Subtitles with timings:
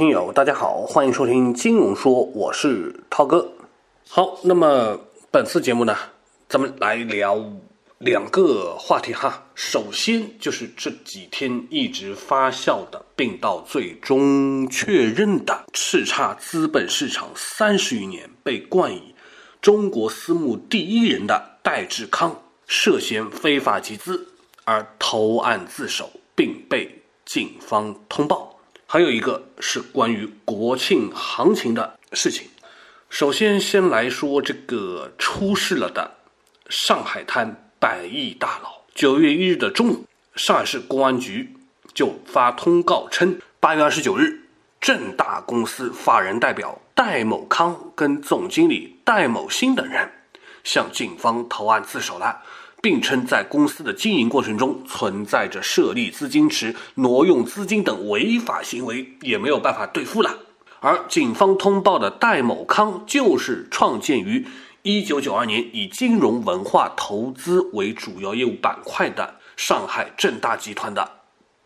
[0.00, 3.52] 听友，大家好，欢迎收听《金融说》，我是涛哥。
[4.08, 4.98] 好，那么
[5.30, 5.94] 本次节目呢，
[6.48, 7.38] 咱们来聊
[7.98, 9.44] 两个话题哈。
[9.54, 19.14] 首先就是这几天一直发酵的，并到最终确认的叱咤资本市场三十余年、被冠以
[19.60, 24.28] “中国私募第一人”的戴志康涉嫌非法集资
[24.64, 28.56] 而投案自首，并被警方通报。
[28.92, 32.48] 还有一个是关于国庆行情的事情。
[33.08, 36.16] 首先，先来说这个出事了的
[36.68, 38.82] 上海滩百亿大佬。
[38.92, 41.54] 九月一日的中午，上海市公安局
[41.94, 44.40] 就发通告称，八月二十九日，
[44.80, 50.10] 正大公司法人代表戴某康跟总经理戴某新等人
[50.64, 52.42] 向警方投案自首了。
[52.82, 60.38] 并称在公司的经营过程中存在着设立资金池、挪用资金等违法行为，也没有办法兑付了。
[60.80, 64.46] 而警方通报的戴某康就是创建于
[64.82, 71.06] 1992年，以金融文化投资为主要业务板块的上海正大集团的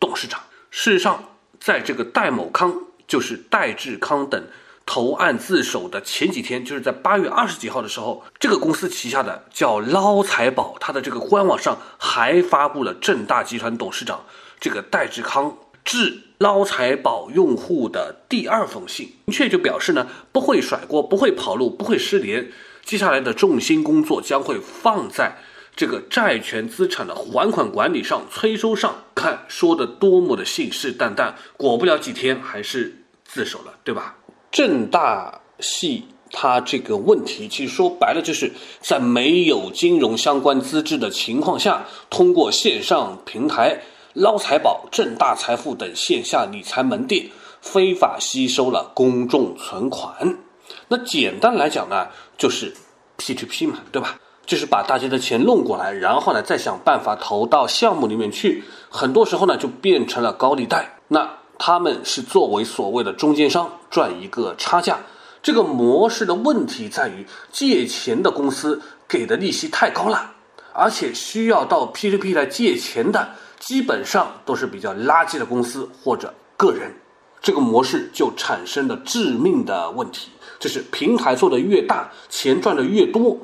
[0.00, 0.40] 董事长。
[0.70, 1.22] 事实上，
[1.60, 2.74] 在这个戴某康
[3.06, 4.44] 就是戴志康等。
[4.86, 14.24] 投案自首的前几天，就是在八月二十几号的时候，这个公司旗下的叫捞财宝，它的这个官网上还发布了正大集团董事长
[14.60, 22.50] 这个戴志康致捞财宝用户的第二封信，明确就表示呢，不会甩锅，不会跑路，不会失联，
[22.84, 25.38] 接下来的重心工作将会放在
[25.74, 29.04] 这个债权资产的还款管理上、催收上。
[29.14, 34.16] 看说的多么的信誓旦旦，果不了几天还是自首了，对吧？
[34.54, 43.82] 正大系它这个问题，其实说白了就是在没有金融相关资质的情况下，通过线上平台
[44.12, 47.28] 捞财宝、正大财富等线下理财门店，
[47.60, 50.38] 非法吸收了公众存款。
[50.86, 52.06] 那简单来讲呢，
[52.38, 52.72] 就是
[53.18, 54.20] P2P 嘛，对吧？
[54.46, 58.62] 就是把大家的钱弄过来，然后呢再想办法投到项目里面去。
[58.88, 60.98] 很多时候呢就变成了高利贷。
[61.08, 61.28] 那
[61.58, 64.98] 他们是作为所谓的中间商赚一个差价，
[65.42, 70.32] 这个模式的问题在于借钱的公司给的利息太高了，
[70.72, 76.92] 而且需要到 P2P 来借钱的基本上都是比较垃圾的公司或者个人，
[77.40, 83.38] 这个模式就产生了致命的问题，就是平台做的越大，钱赚的越多，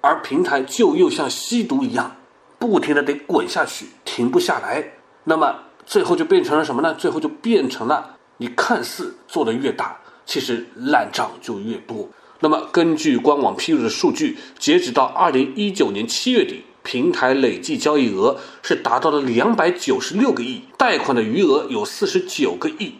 [0.00, 2.16] 而平台就又像吸毒一样，
[2.58, 4.92] 不停的得滚下去，停不下来，
[5.24, 5.54] 那么。
[5.90, 6.94] 最后就变成了什么呢？
[6.94, 12.08] 最后就变成了你看似做的越大，其实烂账就越多。
[12.38, 22.94] 那么根据官网披露的数据，截止到二零一九年七月底，平台累计交易额是达到了两百九十六个亿，贷款的余额有四十九个亿。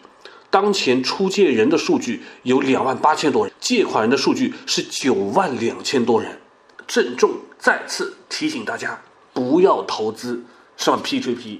[0.50, 6.36] 当前出借人的数据有两万八千多人，借款人的数据是九万两千多人。
[6.88, 9.00] 郑重再次提醒大家，
[9.32, 10.42] 不要投资
[10.76, 11.58] 上 P2P。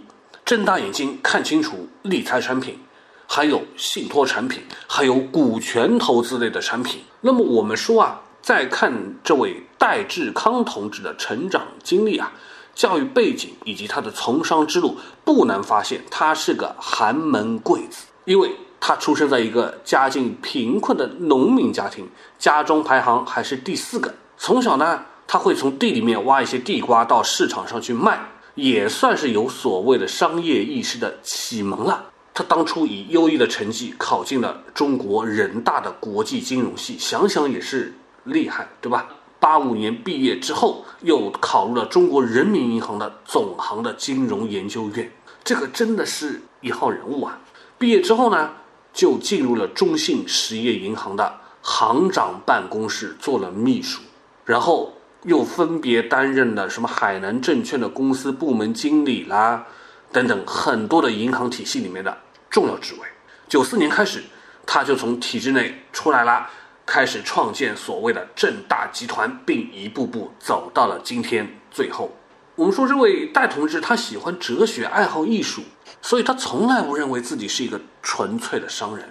[0.51, 2.77] 睁大眼睛看清楚理财产品，
[3.25, 7.03] 还有信托产品，还有股权投资类的产品。
[7.21, 12.33] 那么我们说啊，再看这位戴志康同志的成长经历啊，
[12.75, 18.51] 教育背景以及他的从商之路，不难发现他是个寒门贵子，因为
[18.81, 22.09] 他出生在一个家境贫困的农民家庭，
[22.41, 24.13] 家中排行还是第四个。
[24.37, 28.21] 从小呢，他会从地里面挖一些地瓜到市场上去卖。
[28.55, 32.07] 也算是有所谓的商业意识的启蒙了。
[32.33, 37.93] 他当初以优异的成绩考进了中国人大的国际金融系，想想也是
[38.25, 39.09] 厉害，对吧？
[39.39, 47.39] 八五年毕业之后，又考入了中国人民银行的总行的金融研究院，这个真的是一号人物啊！
[47.79, 48.51] 毕业之后呢，
[48.93, 54.01] 就进入了中信实业银行的行长办公室做了秘书，
[54.45, 54.93] 然后。
[55.25, 59.67] 又分别担任了什么海南证券的公司部门经理啦，
[60.11, 62.17] 等等很多的银行体系里面的
[62.49, 63.01] 重要职位。
[63.49, 64.23] 九四年开始，
[64.67, 66.49] 他就从体制内出来了，
[66.87, 71.47] 开始创建所谓的正大集团，并一步步走到了今天。
[71.71, 72.17] 最后，
[72.55, 75.63] 我们说这位戴同志，他喜欢哲学，爱好艺术，
[76.01, 79.09] 所以他从来不认为自己是一个纯粹的商人，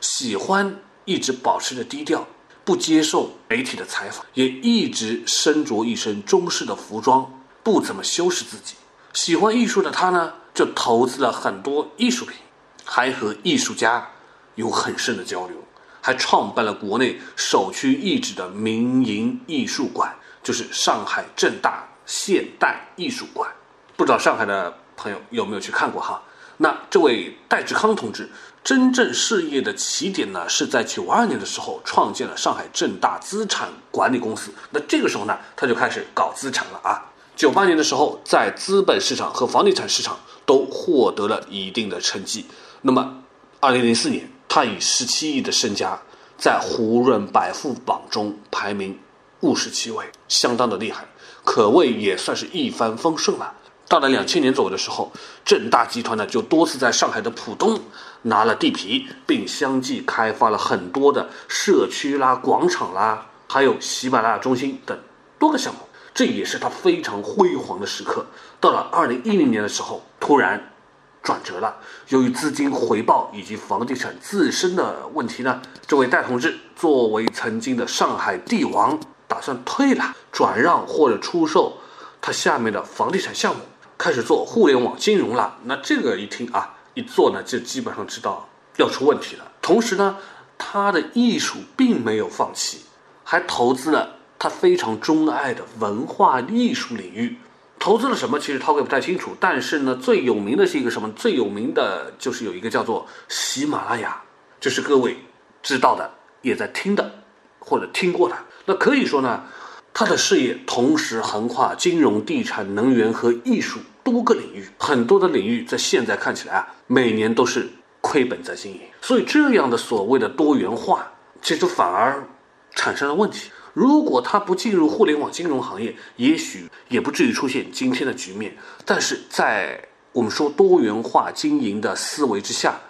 [0.00, 2.26] 喜欢一直保持着低调。
[2.64, 7.30] 不接受媒体的采访，也一直身着一身中式的服装，
[7.62, 8.74] 不怎么修饰自己。
[9.12, 12.36] 喜欢艺术的他呢，就投资了很多艺术品，
[12.84, 14.08] 还和艺术家
[14.54, 15.56] 有很深的交流，
[16.00, 23.50] 还创办了国内首屈一指的民营艺术馆，就是上海正大现代艺术馆。
[23.96, 26.22] 不知道上海的朋友有没有去看过哈？
[26.62, 28.28] 那这位戴志康同志
[28.62, 34.50] 真正事业的起点呢，是在九二年的时候创建了上海正大资产管理公司。
[34.70, 37.10] 那这个时候呢，他就开始搞资产了啊。
[37.34, 42.44] 九八年的时候，在资本市场和房地产市场都获得了一定的成绩。
[42.82, 43.22] 那么，
[43.60, 45.98] 二零零四年，他以十七亿的身家，
[46.36, 48.98] 在胡润百富榜中排名
[49.40, 51.06] 五十七位，相当的厉害，
[51.42, 53.54] 可谓也算是一帆风顺了。
[53.90, 55.10] 到了两千年左右的时候，
[55.44, 57.76] 正大集团呢就多次在上海的浦东
[58.22, 64.96] 拿了地皮，并相继开发了很多的社区啦、广场啦，还有喜马拉雅中心等
[65.40, 65.80] 多个项目。
[66.14, 68.24] 这也是他非常辉煌的时刻。
[68.60, 70.72] 到了二零一零年的时候，突然
[71.20, 71.76] 转折了。
[72.10, 81.78] 由于资金回报以及房地产自身的问题呢，这位戴同志作为曾经的上海帝王，打算退了，转让或者出售
[82.20, 83.62] 他下面的房地产项目。
[84.00, 88.48] 开始做互联网金融了，那这个一听啊，一做呢就基本上知道
[88.78, 89.46] 要出问题了。
[89.60, 90.16] 同时呢，
[90.56, 92.80] 他的艺术并没有放弃，
[93.22, 97.36] 还投资了他非常钟爱的文化艺术领域。
[97.78, 98.38] 投资了什么？
[98.38, 99.36] 其实涛哥不太清楚。
[99.38, 101.12] 但是呢，最有名的是一个什么？
[101.12, 104.22] 最有名的就是有一个叫做喜马拉雅，
[104.58, 105.18] 这是各位
[105.62, 106.10] 知道的，
[106.40, 107.22] 也在听的，
[107.58, 108.36] 或者听过的。
[108.64, 109.44] 那可以说呢，
[109.92, 113.80] 他的事业同时横跨金融、地产、能源和艺术。
[114.02, 117.68] 多个领域，很多的领域在现在看起来啊，每年都是
[118.00, 118.80] 亏本在经营。
[119.02, 121.06] 所以这样的所谓的多元化，
[121.42, 122.26] 其实反而
[122.74, 123.50] 产生了问题。
[123.74, 128.56] 如果他不进入互联网金融行业，也许也不至于出现今天的局面。
[128.86, 129.78] 但是在
[130.12, 132.80] 我们说多元化经营的思维之下，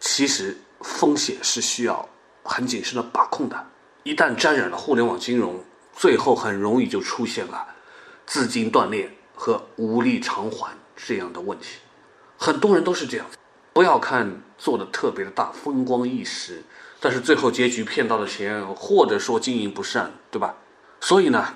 [0.00, 2.08] 其实风险是需要
[2.42, 3.66] 很谨慎的把控的。
[4.04, 5.62] 一旦沾染了互联网金融，
[5.96, 7.66] 最后很容易就出现了
[8.24, 9.10] 资金断裂。
[9.38, 11.76] 和无力偿还这样的问题，
[12.38, 13.26] 很多人都是这样。
[13.74, 16.62] 不要看做的特别的大，风光一时，
[16.98, 20.54] 但是最后结局骗到的钱，或者说经营不善，对吧？
[21.02, 21.46] 所以呢，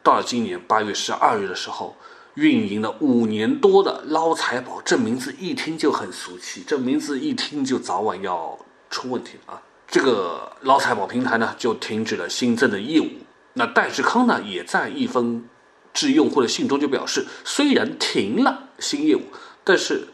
[0.00, 1.96] 到了今年八月十二日的时候，
[2.34, 8.56] 运营了五年多的捞财宝，这名字一听就很俗气，这名字一听就早晚要
[8.90, 9.60] 出问题啊！
[9.88, 13.08] 这个捞财宝平台呢，就停止了新增的业务。
[13.54, 15.44] 那戴志康呢，也在一封。
[15.92, 19.22] 致用户的信中就表示，虽然停了新业务，
[19.62, 20.08] 但是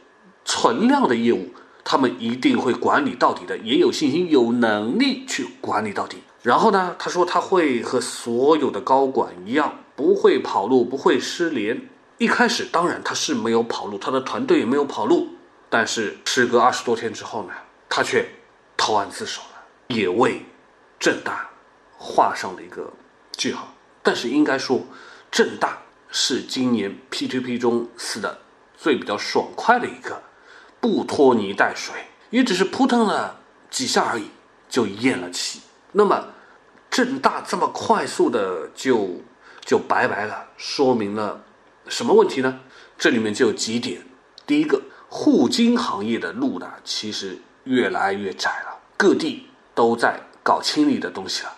[0.44, 6.18] 存量的业务他们一定会管理到底的，也有信心、有能力去管理到底。
[6.42, 11.88] 然后呢，他说他会和所有的高管一样，不会跑路，不会失联。
[12.18, 15.28] 一开始当然他是没有跑路，他的团队也没有跑路，
[15.70, 17.54] 但是时隔二十多天之后呢，
[17.88, 18.28] 他却
[18.76, 20.42] 投案自首了，也为
[20.98, 21.48] 正大
[21.96, 22.92] 画上了一个
[23.40, 23.74] 句号。
[24.02, 24.80] 但是应该说。
[25.32, 25.78] 正大
[26.10, 28.36] 是今年 P2P 中死的
[28.76, 30.20] 最比较爽快的一个，
[30.80, 31.94] 不拖泥带水，
[32.30, 33.38] 也只是扑腾了
[33.70, 34.28] 几下而已
[34.68, 35.60] 就咽了气。
[35.92, 36.26] 那么
[36.90, 39.20] 正大这么快速的就
[39.64, 41.44] 就拜拜了，说明了
[41.86, 42.58] 什么问题呢？
[42.98, 44.04] 这里面就有几点：
[44.44, 51.56] 第一个，互金行业的路呢其实越来越窄了，各地都在搞清理的东西了。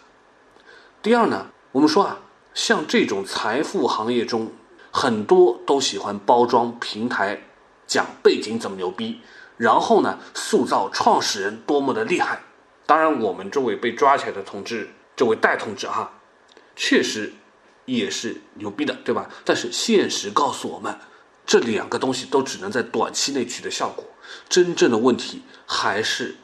[1.01, 2.19] 第二呢，我们说啊。
[2.55, 4.53] 像这种财富行业中，
[4.91, 7.45] 很多都喜欢包装平台，
[7.87, 9.23] 讲背景怎么牛逼，
[9.57, 12.43] 然后呢，塑造创始人多么的厉害。
[12.85, 16.13] 当然，我们这位被抓起来的同志，这位戴同志哈，
[16.77, 17.33] 确实
[17.87, 19.31] 也是牛逼的，对吧？
[19.47, 20.95] 但是现实告诉我们，
[21.47, 24.05] 这两个东西都只能在短期内取得效果，
[24.47, 26.37] 真正的问题还是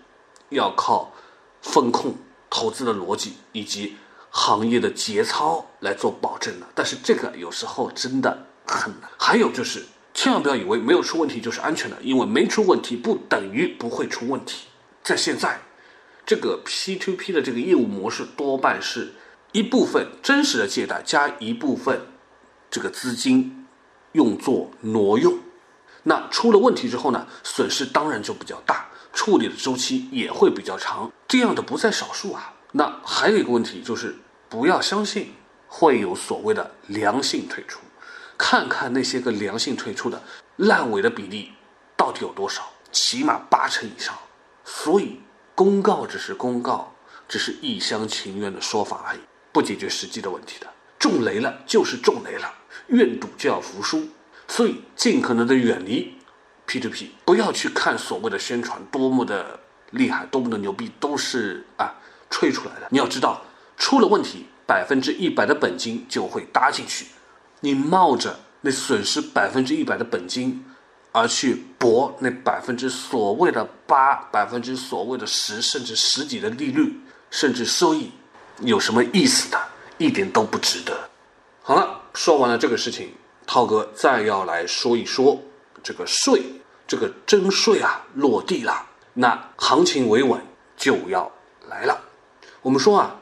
[0.48, 1.12] 要靠
[1.60, 2.16] 风控、
[2.48, 3.98] 投资的逻辑以及。
[4.30, 9.10] 行业的节操来做保证的，但是这个有时候真的很难。
[9.16, 14.66] 还有就是，千万不要以为没有出问题就是安全的，因为没出问题不等于不会出问题。
[15.02, 15.60] 在现在，
[16.26, 19.14] 这个 P2P 的这个业务模式多半是
[19.52, 22.02] 一部分真实的借贷加一部分
[22.70, 23.66] 这个资金
[24.12, 25.38] 用作挪用。
[26.02, 32.54] 那出了问题之后呢，损失当然就比较大，处理的周期也会比较长，这样的不在少数啊。
[32.72, 34.14] 那还有一个问题就是。
[34.50, 35.34] 不要相信
[35.66, 37.80] 会有所谓的良性退出，
[38.38, 40.22] 看看那些个良性退出的
[40.56, 41.52] 烂尾的比例
[41.94, 44.14] 到底有多少，起码八成以上。
[44.64, 45.20] 所以
[45.54, 46.90] 公告只是公告，
[47.28, 49.20] 只是一厢情愿的说法而已，
[49.52, 50.66] 不解决实际的问题的。
[50.98, 52.50] 中雷了就是中雷了，
[52.86, 54.08] 愿赌就要服输。
[54.46, 56.16] 所以尽可能的远离
[56.66, 59.60] P2P，不要去看所谓的宣传多么的
[59.90, 61.94] 厉害，多么的牛逼，都是啊
[62.30, 62.88] 吹出来的。
[62.90, 63.42] 你要知道。
[63.80, 67.06] 出了问题，百分之一百的本金就会搭进去，
[67.60, 70.64] 你冒着那损失百分之一百的本金，
[71.12, 76.92] 而去搏那百分之所谓的八、百分之所谓的十，甚至十几的利率，
[77.30, 78.10] 甚至收益，
[78.62, 79.58] 有什么意思的？
[79.96, 81.08] 一点都不值得。
[81.62, 83.14] 好了，说完了这个事情，
[83.46, 85.40] 涛哥再要来说一说
[85.84, 86.42] 这个税，
[86.84, 90.40] 这个征税啊落地了，那行情维稳
[90.76, 91.30] 就要
[91.68, 91.96] 来了。
[92.68, 93.16] 我们说啊，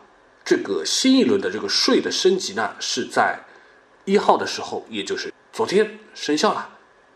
[0.44, 3.38] 这个新一轮的这个税的升级呢，是在
[4.04, 6.68] 一号的时候，也就是昨天生效了。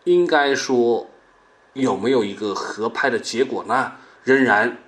[0.04, 1.10] 应该说，
[1.72, 3.94] 有没有一个合拍的结果呢？
[4.22, 4.78] 仍然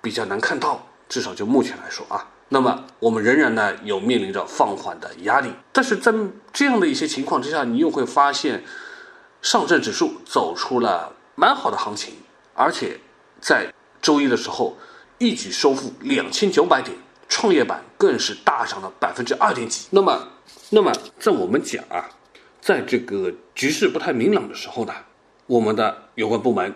[0.00, 2.30] 比较难看到，至少就目前来说啊。
[2.50, 6.14] 那么我们仍然呢有面临着放缓的压力，但是在
[6.52, 8.62] 这样的一些情况之下，你又会发现，
[9.42, 12.14] 上证指数走出了蛮好的行情，
[12.54, 13.00] 而且
[13.40, 14.76] 在周一的时候
[15.18, 16.96] 一举收复两千九百点，
[17.28, 19.86] 创业板更是大涨了百分之二点几。
[19.90, 20.28] 那么，
[20.70, 22.10] 那么在我们讲啊。
[22.60, 24.94] 在这个局势不太明朗的时候呢，
[25.46, 26.74] 我们的有关部门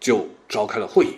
[0.00, 1.16] 就召开了会议，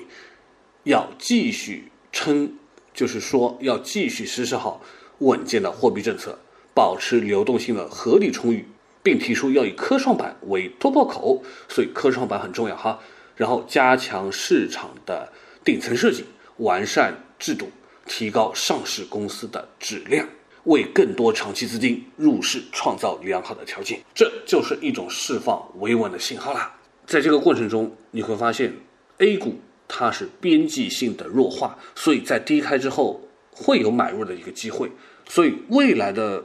[0.83, 2.53] 要继续撑，
[2.93, 4.83] 就是说要继续实施好
[5.19, 6.37] 稳健的货币政策，
[6.75, 8.67] 保持流动性的合理充裕，
[9.01, 12.99] 并提出要以科创板为突破口，所以科创板很重要哈。
[13.37, 16.25] 然后加强市场的顶层设计，
[16.61, 17.69] 完善制度，
[18.07, 20.27] 提高上市公司的质量。
[20.65, 26.79] 为更多长期资金入市创造良好的条件，这就是一种释放维稳的信号啦。
[27.07, 28.71] 在这个过程中，你会发现
[29.19, 34.91] A 股它是边际性的弱化，所以在低开之后会有买入的一个机会。
[35.27, 36.45] 所以未来的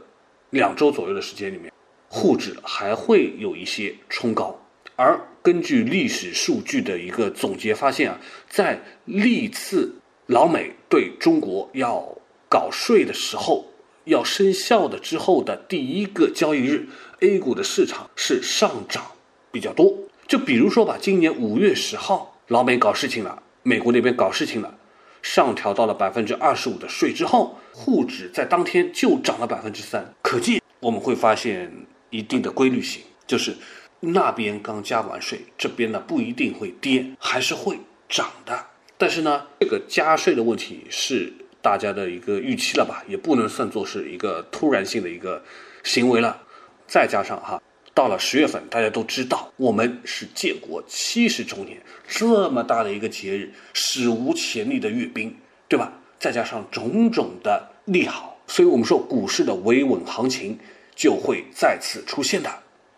[0.50, 1.70] 两周左右的时间里面，
[2.08, 4.58] 沪指还会有一些冲高。
[4.96, 8.18] 而根据历史数据的一个总结发现啊，
[8.48, 9.94] 在历次
[10.28, 12.18] 老美对中国要
[12.50, 13.66] 搞税的时候。
[14.06, 16.88] 要生效的之后的第一个交易日
[17.22, 19.04] ，A 股的市场是上涨
[19.52, 19.92] 比较多。
[20.28, 24.78] 就比如说吧，今年五月十号，老美搞事情了，美国那边搞事情了，
[25.24, 30.14] 上调到了百分之二十五的税之后，沪指在当天就涨了百分之三。
[30.22, 31.74] 可见我们会发现
[32.12, 33.58] 一定的规律性，就是
[34.00, 38.68] 那边刚加完税，这边呢不一定会跌，还是会涨的。
[38.98, 41.34] 但是呢，这个加税的问题是。
[41.62, 45.44] 大家的一个预期了吧，也不能算作是一个突然性的一个
[45.84, 46.40] 行为了。
[46.86, 47.60] 再加上哈，
[47.92, 55.36] 到了十月份，大家都知道我们是建国七十周年，这么大的一个节日，史无前例的阅兵，
[55.68, 55.92] 对吧？
[56.20, 60.56] 再加上种种的利好，所以我们说股市的维稳行情
[60.96, 62.50] 就会再次出现的，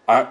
[0.05, 0.27] 而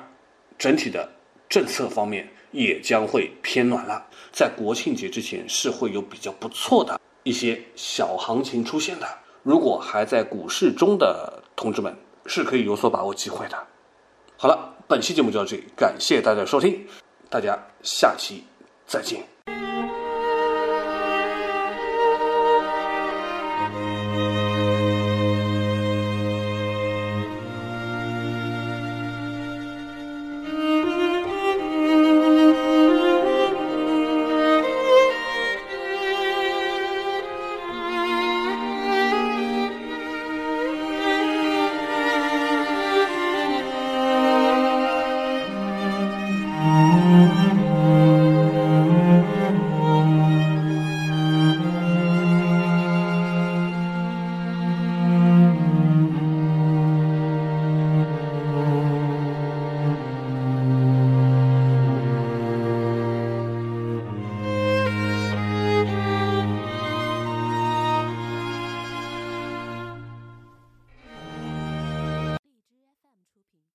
[0.58, 1.10] 整体的
[1.48, 4.04] 政策方面也将会偏暖了。
[4.32, 6.98] 在国庆节之前是会有比较不错的。
[7.22, 9.06] 一些小行情出现的，
[9.42, 11.94] 如果还在股市中的同志们
[12.24, 13.56] 是可以有所把握机会的。
[14.36, 16.86] 好了，本期节目就到这里，感谢大家收听，
[17.28, 18.44] 大家下期
[18.86, 19.35] 再见。